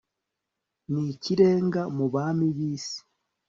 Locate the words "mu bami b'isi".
1.95-2.99